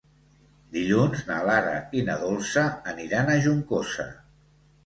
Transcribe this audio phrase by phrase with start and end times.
[0.77, 2.65] Dilluns na Lara i na Dolça
[2.95, 4.09] aniran a Juncosa.